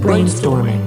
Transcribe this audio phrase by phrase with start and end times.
[0.00, 0.80] Brainstorming.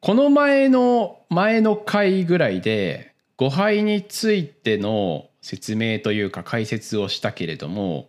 [0.00, 8.08] この前の前の回ぐらいで誤配についての説明というか解説をしたけれども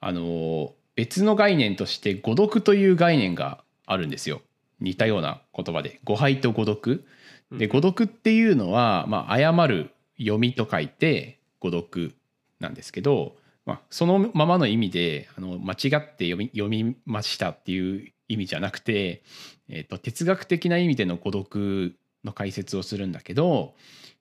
[0.00, 4.40] あの別の概念として誤読という概念があるんですよ。
[4.80, 6.00] 似たような言葉で。
[6.04, 7.04] 誤配と誤読。
[7.52, 12.14] で誤読っていうのは、まあ、誤る読みと書いて誤読
[12.58, 13.36] なんですけど、
[13.68, 19.22] まあ、そのままの意味であの間違って読み読みましたっていう意味じゃなくて、
[19.68, 23.74] えっと哲学的な意味での孤独の解説をするんだけど、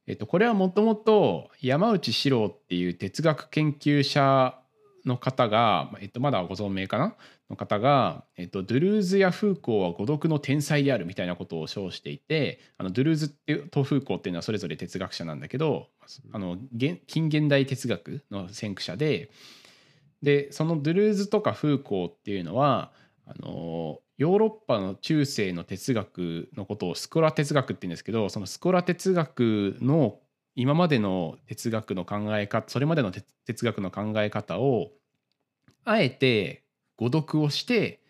[0.06, 4.60] えっとこれはもともと山内史郎っていう哲学研究者
[5.08, 7.16] の方が、えっとまだご存命かな？
[7.50, 15.88] の方が、えっと、ドゥルーズやフーコーは誤読の天才であるみたいなことを称していてあのドゥルーズっていうとフーコーっていうのはそれぞれ哲学者なんだけど
[16.34, 19.32] あの現近現代哲学の先駆者で
[20.22, 22.92] でそのドゥルーズとかフーコーっていうのは
[23.26, 30.20] あのヨーロッパの中世の哲学のことをスコラ哲学って言うんですけどそのスコラ哲学の
[30.58, 34.90] 今までの哲学の考え方それまでの哲哲学の考え方を
[35.86, 36.64] あえて
[36.98, 38.02] 誤読をして、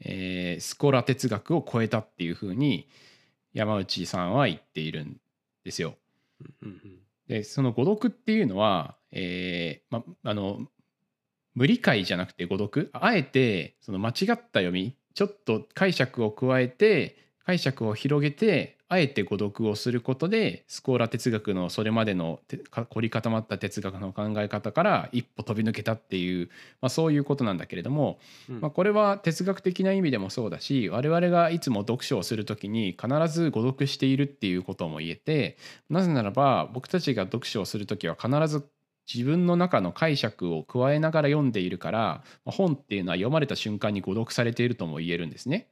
[0.00, 2.88] えースコラ哲学を超えたっていうふうに
[3.54, 5.16] 山内さんは言っているん
[5.64, 5.96] ですよ。
[7.26, 10.66] でその誤読っていうのは、えーま、あの
[11.54, 22.40] 無理解じゃなくて誤読あえてその間違った読みちょっと解釈を加えて解釈を広げてあえて誤読をすることでスコーラ哲学のそれまでの
[22.90, 26.50] 凝り固まった哲学の考え方から一歩飛び抜けたっていう、
[26.82, 28.18] まあ、そういうことなんだけれども、
[28.60, 35.56] まあ、これは哲学的な意味でもそうだし我々がいつも読書をする時に必ず誤読しているっていうことも言えて
[35.88, 38.68] なぜならば僕たちが読書をする時は必ず
[39.10, 45.68] 自分の中の解釈を加えながら読んでいるからまあ本っていうのは読まれた瞬間に誤読されているとも言えるんですね。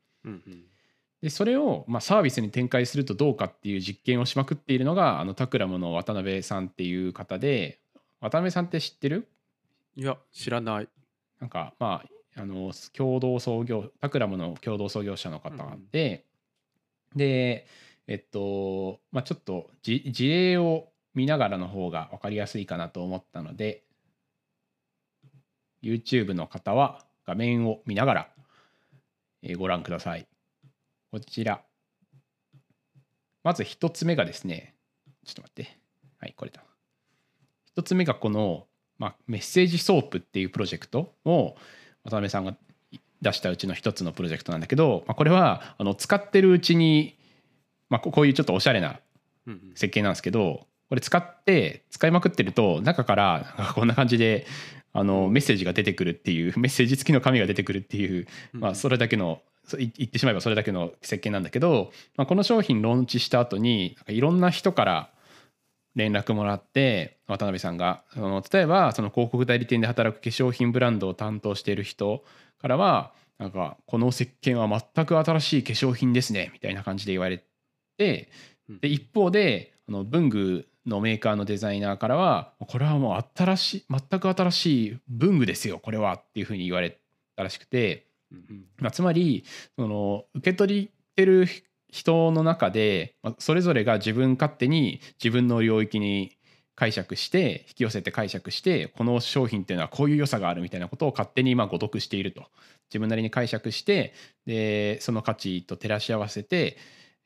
[1.22, 7.78] でそれをまあサービスに展開するとどうかっていう実験をしまくっているのがあのタクラムの渡辺さんっていう方で
[8.20, 9.28] 渡辺さんって知ってる？
[9.97, 10.88] いや、知らない。
[11.41, 12.03] なんかま
[12.36, 15.50] ああの共同創業タクラムの共同創業者の方
[15.91, 16.25] で、
[17.14, 17.66] で
[18.06, 23.82] えっとまあちょっとじ事例を見ながらの方が分かりやすいかなと思ったので
[25.82, 28.28] YouTube の方は画面を見ながら、
[29.42, 30.26] えーご覧ください。
[31.10, 31.62] こちら。
[33.43, 34.75] まず一つ目がですね、
[35.25, 35.76] ちょっと待って。
[36.19, 36.62] はい、これだ。
[37.66, 38.66] 一つ目がこの、
[38.98, 41.56] まあ、メッセージソープっていうプロジェクトを
[42.04, 42.56] 渡辺さんが
[43.22, 47.19] 出したうちの一つのプロジェクトなんだけど、まあ、これはあの使ってるうちに、
[47.88, 49.00] まあ、ここういうちょっとおしゃれな
[49.75, 54.47] 設計なんですけどこれ使って使いまくってると中からこんな感じで
[54.93, 59.41] あのメッセージが出てくるっていうメッセージ付きの紙が出てくるっていう、まあ、それだけの
[59.76, 65.10] 言ってしまえばそれだけの設計なんだけど、まあ、この商品ローンチした後にいろんな人から
[65.97, 72.25] 連絡もらって渡辺さんがその例えばその広告代理店で働く化粧品ブランドを担当している人
[72.60, 77.42] からはなんかこの石鹸は全く新しい化粧品ですねみたいな感じで言われ
[77.98, 78.28] て
[78.69, 86.98] で一方であの文具のメーカーのデザイナーからはこれはもう新しい全く新しい文具ですよこれはっていうふうに言われ
[87.37, 88.06] たらしくて、
[88.78, 89.44] まあ、つまり
[89.76, 91.46] その受け取りてる
[91.88, 96.36] 人の中でまあそれぞれが自分勝手に自分の領域に
[96.76, 102.44] 解釈して引き寄せて解釈してこの商品っていうのはこういう良さがあるみたいなことを勝手に今誤読していると。
[102.90, 104.12] 自分なりに解釈して
[104.46, 106.76] でその価値と照らし合わせて、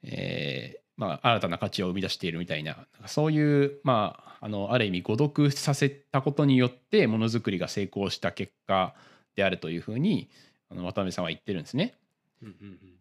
[0.02, 8.94] えーまあ、新たな価値を生み出しているみたいなそういう、まあ、あのある意味誤読させたことによってものづくりが成功した結果
[9.34, 10.28] であるというふうに
[10.70, 11.94] あの渡辺さんは言ってるんですね。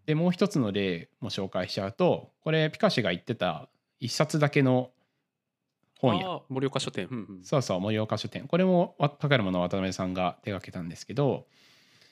[0.05, 3.67] でもう一つの例も紹介しちゃうとこれピカシが言ってた
[3.99, 4.91] 一冊だけの
[5.99, 6.41] 本屋。
[6.49, 7.07] 盛岡書店。
[7.09, 7.43] うんうん。
[7.43, 8.47] そうそう盛岡書店。
[8.47, 11.47] これもわ高山の渡辺さんが手掛けたんですけど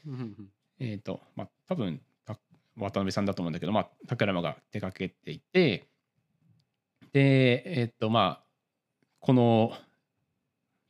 [0.07, 2.38] うんうんえっ、とまあ多分た
[2.77, 5.88] 渡辺さんだと思うんだけどまあ高山が手掛けていて
[7.13, 8.44] でえっ、とまあ
[9.19, 9.74] この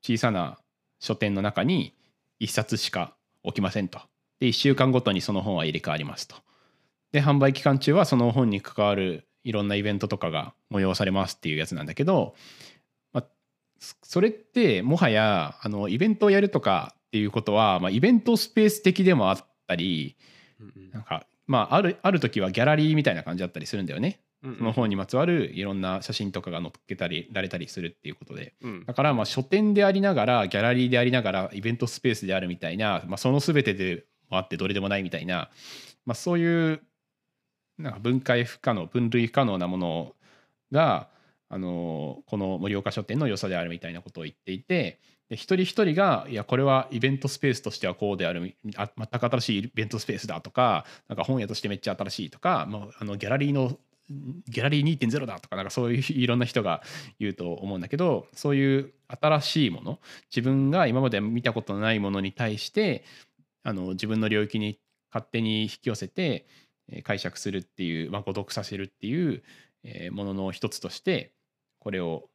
[0.01, 0.57] 小さな
[0.99, 1.95] 書店の中に
[2.39, 3.99] 1冊しか置きませんと
[4.41, 6.35] で1週間ごとにその本は入れ替わりますと。
[7.11, 12.35] で販売期間中はその本に関わるいろんなイベントとかが催されますっていうやつなんだけど、
[13.13, 13.25] まあ、
[13.79, 20.17] そそれってもはやあのイベントをやるとかっていうことは、まあ、イベントスペース的でもあったり
[20.59, 24.21] うんなんかまああるある時はギャラリーみたいな感じだったりするんだよね。
[24.43, 28.55] うんその本にまつわるいろんな写真とかが載っけたりられたりするっていうことで。
[28.61, 28.85] うん。
[28.85, 35.49] だからまあ書店でありながらギャラリーでありながらイベントスペースであるみたいな、まあ、その全てでもあってどれでもないみたいな、
[36.05, 36.81] まあ、そういう
[37.77, 40.15] なんか分解不可能分類不可能なもの
[40.71, 41.09] が
[41.49, 44.99] あのこの盛岡書店の良さであるみたいなことを言っていて
[45.29, 53.77] で一人一人がいやこれはイベントスペースとしてはこうであるあ全く新しいイベントスペースだとかなんか本屋としてめっちゃ新しいとか、まあ、あのギャラリーの
[54.49, 56.81] ギャラリー2.0だとかなんかそういういろんな人が
[57.19, 59.99] 言うと思うんだけどそういう新しいもの
[60.29, 63.03] 自分が今まで見たことのないものに対して
[63.63, 64.79] あの自分の領域に
[65.11, 66.45] 勝手に引き寄せて
[66.89, 69.43] えー解釈するっていう、まあ、誤読させるっていう
[69.83, 71.33] えーものの一つとして
[71.79, 72.29] これを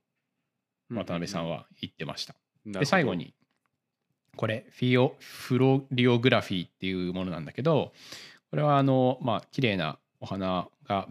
[0.91, 2.35] 渡辺さんは言ってました。
[2.35, 2.81] なるほど。
[2.81, 3.35] で最後に
[4.37, 7.93] これフィオフロリオグラフィーっていうものなんだけど
[8.51, 11.09] これはあのまあ綺麗なお花が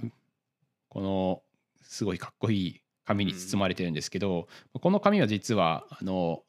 [0.89, 1.41] この
[1.81, 4.47] すごいかっこいい紙に包まれてるんですけど、
[4.81, 6.41] この紙は実はあの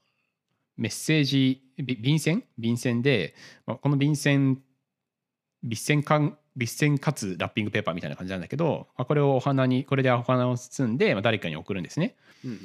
[0.77, 2.45] メッセージび便箋？
[2.59, 3.35] 便箋で、
[3.67, 4.63] まあこの便箋
[5.63, 12.17] 筆箋かん筆箋かつラッピングペーパーみたいな感じなんだけど、まあ、これをお花にこれでお花を包んで、まあ、誰かに送るんですね。
[12.45, 12.59] うんうん。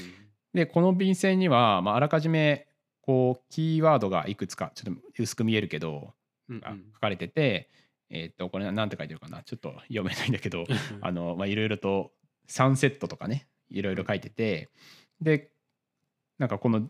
[0.53, 2.67] でこの便箋には、まあ、あらかじめ
[3.01, 6.13] こうキーワードがいくつかちょっと薄く見えるけど、あ
[6.49, 6.61] うんうん。
[6.93, 7.69] 書かれてて、
[8.09, 9.41] えーっとこれ何て書いてるかな？
[9.43, 10.65] ちょっと読めないんだけど
[11.01, 12.11] あのまあいろいろと
[12.47, 14.69] サンセットとかねいろいろ書いてて
[15.21, 15.51] で
[16.37, 16.89] なんかこの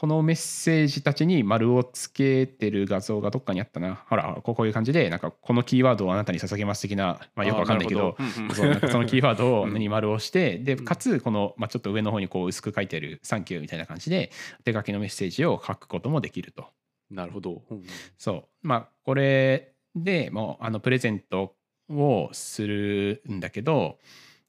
[0.00, 4.02] このメッセージたちに丸をつけてる画像がどっかにあったな。
[4.08, 8.16] ほらこういう感じでなんかこのキーワードをあなたに捧げます的な、まあ、よくわかんないけど。
[8.54, 10.84] そのキーワード に丸をしてでうん。
[10.86, 14.30] かつこの、まあ、ちょっと上の方にこう薄く書いてる「サンキュー」みたいな感じで
[14.64, 16.64] 手書きのメッセージを書くこともできると。
[17.10, 17.62] なるほど。
[17.68, 17.84] うんうん。
[18.16, 18.66] そう。
[18.66, 21.56] まあこれでもうあのプレゼント
[21.90, 23.98] をするんだけど、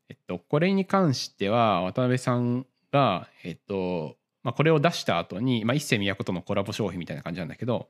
[0.08, 7.90] えっと、これに関しては渡辺さんが、えっとまあ、これを出した後に、まあ、一世都とのコラボ商品みたいな感じなんだけど、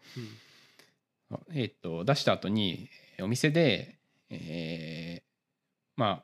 [1.53, 2.89] えっと、出した後に
[3.21, 3.97] お店で、
[4.29, 5.31] えー
[5.97, 6.23] ま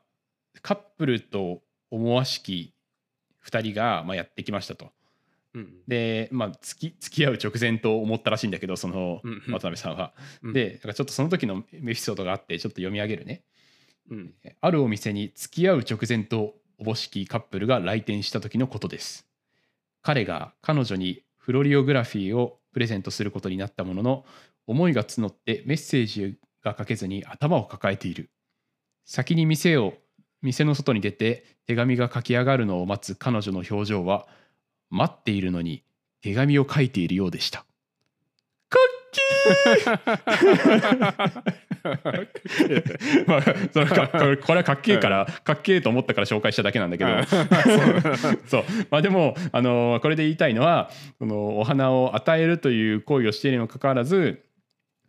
[0.60, 2.74] カップルと思わしき
[3.46, 4.86] 2人が、まあ、やってきましたと。
[5.54, 10.14] うんうんで、まあ、付き付き合う直前と思ったらしいんだけどそのうんうん渡辺さんは。
[10.42, 13.44] うんでちょっとその時のエピソードがあってちょっと読み上げるね。
[14.10, 19.27] うんあるお店に付き合う直前とおぼしきカップルが来店した時のことです。
[20.08, 24.24] 彼が彼女にフロリオグラフィーをプレゼントすることになったものの
[24.66, 28.30] 思いが募ってメッセージが書けずに頭を抱えている。
[29.04, 29.92] 先に店を
[30.40, 34.26] 店の外に出て手紙が書き上がるのを待つ彼女の表情は
[34.88, 35.84] 待っているのに
[36.22, 37.66] 手紙を書いているようでした。
[38.70, 38.80] かっ
[39.12, 41.42] けー
[43.26, 43.42] まあ
[43.72, 47.10] そのかこれはかっけえからかっけえと思ったから紹介しただけなんだけど。
[48.46, 48.64] そう。
[48.90, 54.44] まあでもあのこれで言いたいのはそのお花を与えるという行為をしているにもかかわらず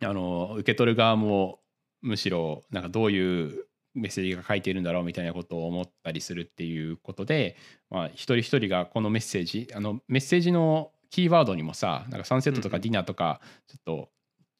[0.02, 1.60] あの受け取る側も
[2.02, 7.56] むしろなんかどういうメッセージが書いているんだろうみたいなことを思ったりするっていうことで、
[7.90, 14.08] まあ、一人一人がこのメッセージあのメッセージのキーワードにもさなんかサンセットとかディナーとかちょっと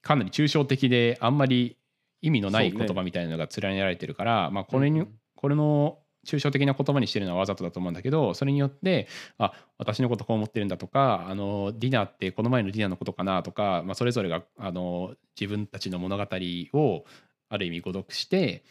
[0.03, 1.77] かなり抽象的であんまり
[2.23, 5.09] 意味のない言葉みたいなのが連ねられてるから、まあ、これに、うん。
[5.37, 9.09] これの抽象的な言葉にしてるのはわざとだと思うんだけどそれによって
[9.39, 16.27] あ私のことこう思ってるんだとかあのディナーってこの前のディナーのことかなとか、まあ、それぞれがあの自分たちの物語
[16.75, 17.05] を
[17.49, 18.65] ある意味誤読して、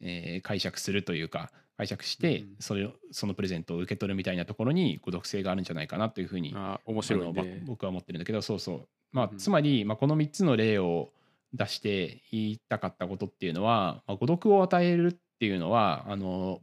[0.00, 7.62] えー解釈するというか解釈してうんそれをそのプレゼントを受け取るみたいなところに誤読性があるんじゃないかなというふうにあー面白いね。
[7.64, 8.88] 僕は思ってるんだけどそうそう。
[9.12, 9.38] まあうん。
[9.38, 11.10] つまり、まあ、この3つの例を
[11.54, 16.60] 出して言いたかったことっていうのは、まあ、誤読を与えるっていうのはあの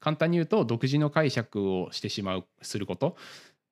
[0.00, 3.16] 簡単に言うと独自の解釈をしてしまうすること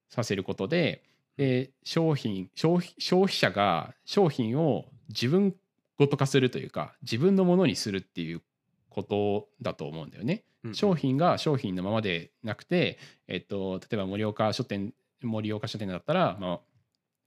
[0.09, 1.03] させることで
[1.37, 5.55] で商品消費消費者が商品を自分
[5.99, 8.43] ごと化するというか自分のものにするっていう
[8.89, 10.45] ことだと思うんだよね。
[10.65, 16.61] うんうん商品が商品のままでなくて、えっと、例えば盛岡書店盛岡書店だったら、まあ、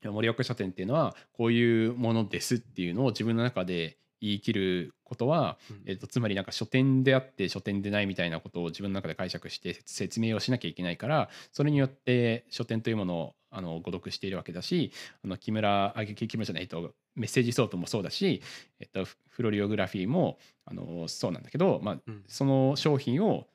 [0.04, 5.82] 盛岡書店っていうのはこういうものですっていうのを自分の中で言い切ることは、うん。
[5.86, 14.92] えっと、つまりなんか書店であって書店でないみたいなことを自分の中で解釈して説説明をしなきゃいけないからそれによって書店というものをあの誤読しているわけだし
[15.24, 18.42] あの木村あ木村じゃないとメッセージソープもそうだし、
[18.80, 22.24] えっと、フフロリオグラフィーもあのそうなんだけど、まあ、うん。
[22.28, 23.48] その商品を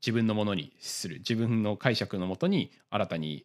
[0.00, 3.44] 自分のものにする自分の解釈のもとに新たに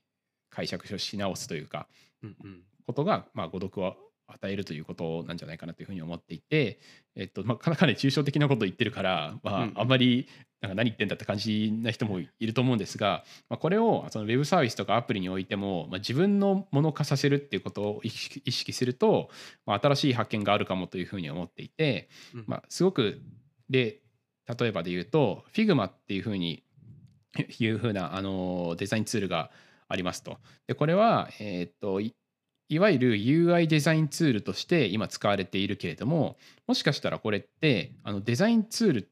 [0.53, 1.87] 解釈し直すというか
[2.23, 2.61] うんうん。
[2.85, 3.95] ことが、まあ、誤読を
[4.27, 6.79] 与えるということなんじゃないかなというふうに思っていて、
[7.15, 10.27] えっとまあ、かなり抽象的なことを言ってるから、まあうんあんまり
[10.61, 19.29] なんか何言ってんだって感じな人もいると思うんですが、まあ、これをそのウェブサービスとかアプリにおいても、まあ、自分のもの化させるっていうことを意識意識すると、
[19.65, 22.45] まあ、新しい発見があるかもというふうに思っていて、うん。
[22.47, 23.21] まあ、すごく
[23.69, 23.99] で
[24.57, 26.63] 例えばで言うと Figma っていうふうに
[27.59, 29.51] いうふうなあのデザインツールが
[29.93, 30.39] ありますと。
[30.67, 32.01] でこれは、えーっと
[32.69, 39.11] いわゆる UI デザインツールとして今使われているけれどももしかしたらこれってあのデザインツール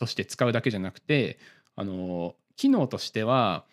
[0.00, 1.38] として使うだけじゃなくて
[1.76, 3.64] あの機能としては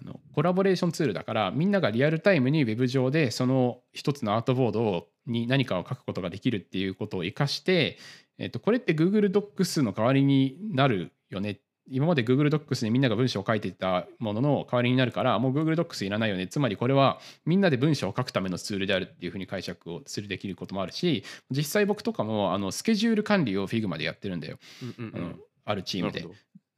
[0.00, 7.98] あのコラボレーションツールだからみんながリアルタイムにウェブ上でその一つのアートボードをに何かを書くことができるっていうことを生かして、
[8.38, 16.46] えっと、これって Google Docs の代わりになるよねっ今まで Google Docs でみんなが文章を書いていたものの代わりになるからもう Google Docs いらないよね。
[16.46, 25.34] つまりこれはみんなで文章を書くためのツールであるっていうふうに解釈をするできることもあるし実際僕とかもあのスケジュール管理を Figma でやってるんだよ、うんうんあの
[25.66, 26.26] あるチームで。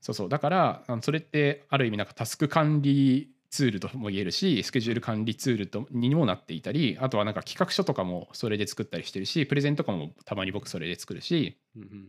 [0.00, 0.28] そうそう。
[0.28, 12.08] だからそれってある意味なんかタスク管理ツールとも言えるしスケジュール管理ツールとにもなっていたりあとはなんか企画書とかもそれで作ったりしてるしプレゼントとかもたまに僕それで作るしうんうん。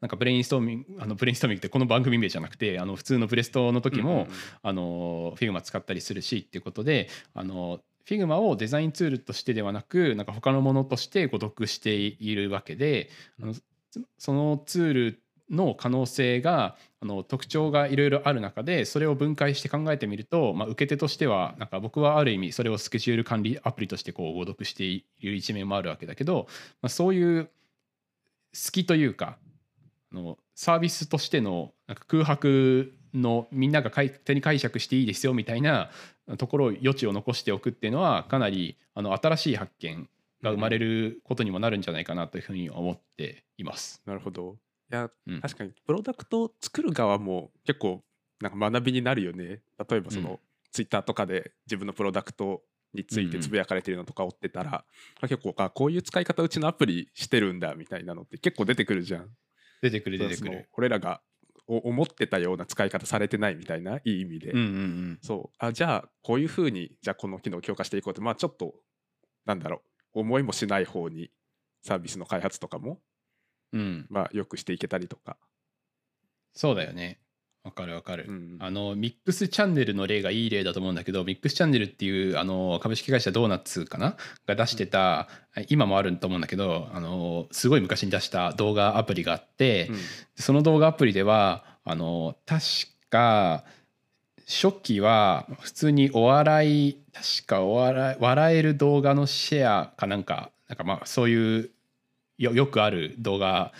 [0.00, 4.26] なんかブレインストーミングあのブレインストーミングってこの番組名じゃなくてあの普通のブレストの時も、うんうん
[4.62, 13.10] あの Figma 使ったりするしっていうことであの Figma をデザインツールとしてではなくなんか他のものとして誤読しているわけで
[13.42, 13.60] あのそ
[14.16, 26.46] そのツールの可能性があの特徴がいろいろある中でそれを分解して考えてみると、まあ、受け手としてはなんか僕はある意味それをスケジュール管理アプリとしてこう誤読している一面もあるわけだけど、
[26.82, 27.50] まあ、そういう
[28.52, 29.38] 隙というか
[30.12, 35.90] あのサービスとしてのなんか空白のみんなが勝手に解釈していいですよみたいな
[36.38, 40.08] ところを余地を残しておくっていうのはかなりあの新しい発見
[40.42, 44.02] が生まれることにもなるんじゃないかなというふうに思っています。
[44.06, 44.56] なるほど
[44.90, 45.40] いやうん。
[45.40, 48.02] 確かにプロダクト作る側も結構
[48.40, 49.62] なんか学びになるよね。
[49.88, 50.38] 例えばその、うん。
[50.72, 52.62] ツイッターとかで自分のプロダクト
[52.92, 54.84] についてつぶやかれてるのとか追ってたら、
[55.20, 59.28] あ結構あこういう使い方うちのアプリしてるんだみたいなのって結構出てくるじゃん。
[59.82, 60.68] 出てくる出てくる。
[60.74, 61.20] 俺らが
[61.66, 65.56] お思ってたような使い方されてないみたいないい意味で、うんうんそう。
[65.58, 68.74] あじゃあこういうふうにじゃあこの機能を強化していこうってまあちょっと
[69.44, 69.82] なんだろ
[70.14, 71.30] う思いもしない方に
[71.82, 73.00] サービスの開発とかも
[73.72, 73.80] うん。
[73.80, 75.36] うん、まあよくしていけたりとか。
[76.54, 77.18] そうだよね。
[77.64, 78.26] わかるわかる。
[78.28, 84.16] うんあのミックスチャンネルの例がいい例だと思うんだけどミックスチャンネルっていうあの株式会社ドーナツかな？
[84.46, 85.28] が出してた、
[85.68, 89.96] 今もあると思うんだけどあのすごい昔に出した動画アプリがあって、うん
[90.36, 92.62] その動画アプリではあの確
[93.10, 93.64] か
[94.46, 101.70] 初期は普通にお笑い確かお笑い笑える動画のシェアかなんかなんかまあそういう
[102.38, 103.72] よよくある動画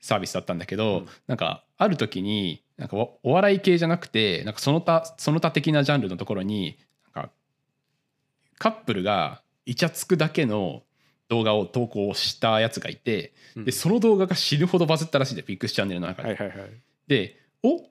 [0.00, 6.76] サービスだったんだけど、うんなんかある時になんかおお笑い系じゃなくてなんかその他その他的なジャンルのところに
[7.14, 7.30] なんか
[8.58, 10.82] カップルがイチャつくだけの
[11.28, 16.28] 動画を投稿したやつがいて、うんでその動画が死ぬほどバズったらしいでビッグスチャンネルの中で。
[16.30, 16.70] はいはいはい。
[17.06, 17.82] でお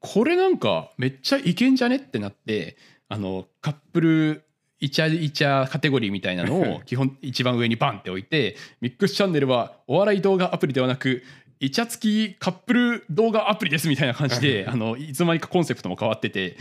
[0.00, 2.76] これなんかめっちゃいけんじゃねってなって
[3.08, 4.43] あのカップル
[4.80, 11.22] イチャイチャカテゴリーみたいなのを基本一番上にバンって置いて ミックスチャンネルはお笑い動画アプリではなく
[11.60, 16.56] イチャつきカップル動画アプリですみたいな感じで あのいつの間にかコンセプトも変わってて。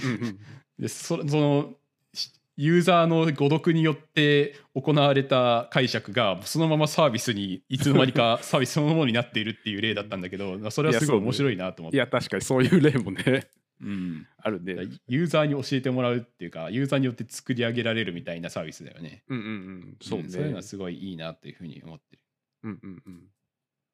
[0.80, 1.74] でそその
[2.14, 11.98] しユーザーの誤読によって行われた解釈がそのままサービスにいつの間にか サービスそのものになっているっていう例だったんだけどそれはすごい面白いなと思って。
[11.98, 13.48] いや確かにそういう例もね
[13.84, 14.76] うん、あるね。
[15.08, 19.24] ユーザーに教えてもらうっていうかユーザーによって作り上げられるみたいなサービスだよね。
[19.28, 19.98] うんうんうん。
[20.02, 20.26] そうね。
[20.26, 22.22] んそういうのはすごいいいなというふうに思ってる。
[22.64, 23.14] うんうんうん。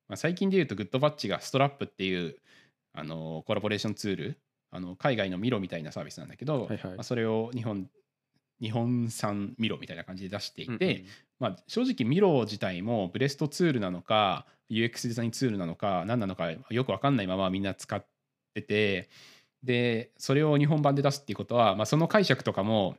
[0.07, 2.35] まあ、最近で言うとグッドバッチがストラップっていう
[2.93, 4.39] あのコラボレーションツール
[4.71, 7.87] あの海外のミロみたいなサービスなんだけど、はいはいまあ、それを日本
[8.61, 11.05] 日本産ミロみたいな感じで出していて、うんうん
[11.39, 18.05] まあ、正直ミロ自体もブレストツールなのか UX デザインツールなのか何なのかよく分かんないままみんな使っ
[18.53, 19.09] てて
[19.63, 22.95] でそれを日本版で出すっていうことは、まあ、その解釈とかも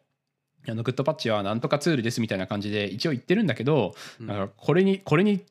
[0.69, 4.27] あのグッドパッチはなんとかツールですみたいな感じで一応言ってるんだけど、うん。
[4.27, 5.45] なんかこれにこれに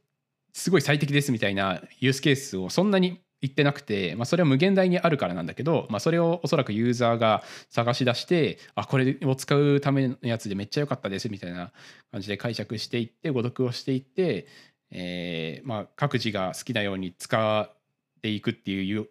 [0.54, 11.72] すごい最適ですみたいなユースケースをそんなに言ってなくて、まあ、それは無限大にあるからなんだけど、まあ、それをおそらくユーザーが探し出してあこれを使うためのやつでめっちゃ良かったですみたいな
[12.12, 14.48] 感じで解釈していって誤読をしていって、
[14.92, 17.74] えーまあ、各自が好きなように使っ
[18.22, 19.06] ていくっていうよ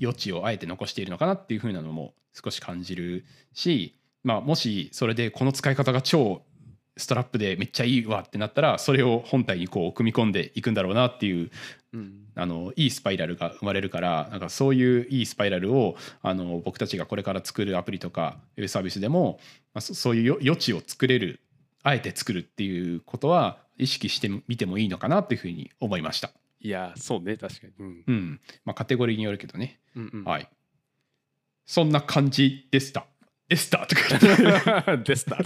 [0.00, 6.42] 余地をあえて残しているのかなっていう風なのも少し感じるし、まあ、もしそれでこの使い方が超
[6.96, 11.50] ストラップでめっちゃいいわってなったらそれを本体にこう組み込んでいくんだろうなっていう
[11.94, 19.40] うんあのいいスパイラルが生まれるからなんかそういういいスパイラルをあの僕たちがこれから作るアプリとかウェブサービスでも、
[19.74, 21.40] まあ、そそういうよ余地を作れる
[21.82, 26.30] あえて作るっていうことは意識してみてもいいのかなというふうに思いました。
[26.60, 27.72] いやそうね確かに。
[27.78, 28.04] うん。
[28.06, 28.40] うん。
[28.64, 30.24] まあ、カテゴリーによるけどね、うんうん。
[30.24, 30.48] はい。
[31.64, 33.06] そんな感じでした。
[33.48, 33.86] でした。
[33.86, 33.96] と
[34.84, 35.38] かでした。
[35.38, 35.40] あ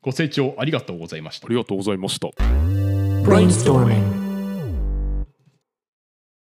[0.00, 1.48] ご清聴ありがとうございました。
[1.48, 2.28] りがとうございました。
[2.28, 4.27] Brainstorming.